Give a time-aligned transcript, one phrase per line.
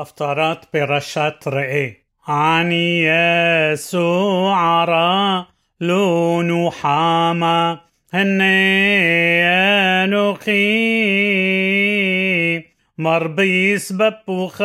[0.00, 1.88] הפטרת פרשת ראה.
[2.28, 3.04] עני
[3.74, 5.42] יסוע רע
[5.80, 7.74] לא נוחמה,
[8.12, 8.44] הנה
[10.04, 10.72] אנוכי
[12.98, 14.60] מרביס בפוך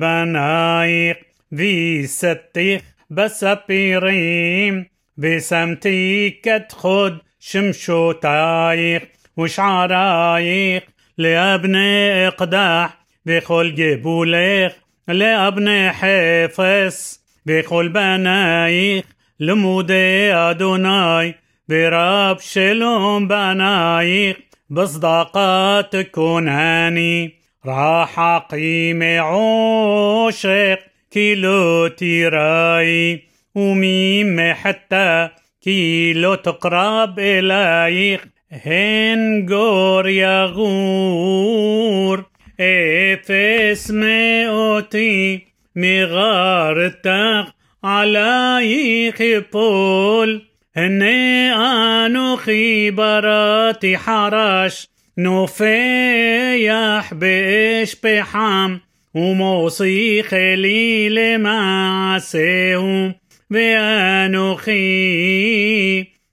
[0.00, 1.16] בנייך,
[1.52, 4.84] ויסתיך בספירים,
[5.18, 9.02] ושמתי כתחוד שמשותייך,
[9.40, 10.82] ושערייך
[11.18, 12.90] לאבני אקדח
[13.26, 14.72] וכל גבולך
[15.08, 19.04] לאבני חפץ, וכל בנייך
[19.40, 21.32] למודי אדוני,
[21.68, 24.36] ורב שלום בנייך,
[24.70, 27.28] בצדקה תכונני.
[27.66, 30.74] רחקי מעושך,
[31.10, 33.18] כי לא תיראי,
[33.56, 35.26] וממחתה,
[35.60, 38.26] כי לא תקרב אלייך,
[38.64, 42.16] הן גור יגור.
[42.60, 45.38] אפס מאותי
[45.76, 47.50] מגרתך
[47.82, 50.40] עלייך יפול.
[50.76, 51.66] הנה
[52.06, 54.86] אנוכי בראתי חרש,
[55.16, 58.76] נופח באש פחם,
[59.14, 63.08] ומוסיך לי למעשהו,
[63.50, 64.80] ואנוכי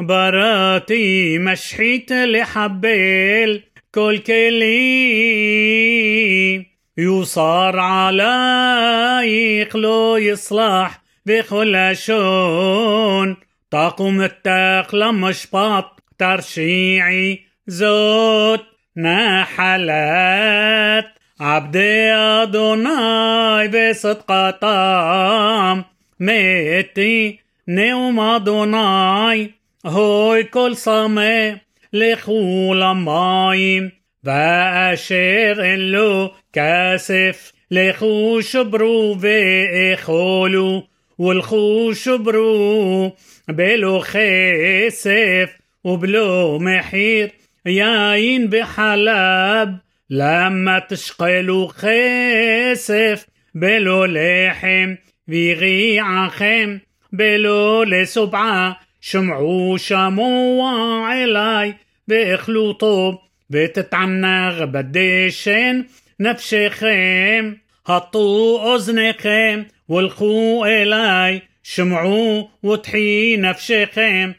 [0.00, 3.58] בראתי משחית לחבל,
[3.98, 6.66] كل كلي
[6.98, 13.36] يصار عليك لو يصلح بكل شون
[13.70, 18.60] تقوم التقلم شباط ترشيعي زود
[18.96, 21.06] نحلات
[21.40, 25.84] عبد أدوناي بصدق طام
[26.20, 27.38] ميتي
[27.68, 29.50] نوم أدوناي
[29.86, 33.88] هوي كل صمي לכל המים,
[34.24, 40.86] ואשר אין לו כסף, לכו שברו ואכולו,
[41.20, 43.12] ולכו שברו
[43.48, 47.26] בלא כסף ובלא מחיר,
[47.66, 49.68] יין בחלב,
[50.10, 54.94] למה תשקלו כסף בלא לחם,
[55.28, 56.76] ויריעכם
[57.12, 61.74] בלא לסובעה شمعوا شموا علي
[62.08, 63.18] بإخلو طوب
[63.50, 65.84] بتتعنغ بديشن
[66.20, 67.54] نفشكم
[67.86, 68.78] حطوا
[69.12, 74.32] خيم والقوا إلي شمعوا وطحي نفشكم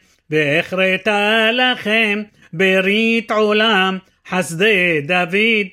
[1.04, 4.62] تالا خيم بريت عולם حسد
[5.06, 5.70] داويد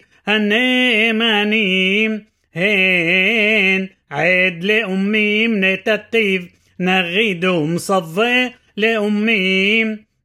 [2.55, 6.43] هين عيد لأمي من تتيف
[6.79, 9.83] نغيد ומצווה لأمي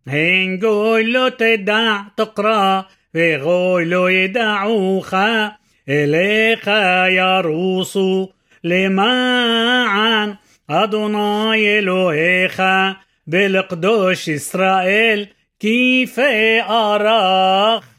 [0.08, 5.52] هين قولو تدع تقرا في غولو يدعوخا
[5.88, 8.28] إليخا يا روسو
[8.64, 9.12] لما
[9.84, 10.34] عن
[10.70, 12.96] أدوناي إلهيخا
[13.26, 15.28] بالقدوش إسرائيل
[15.60, 16.20] كيف
[16.70, 17.91] أراخ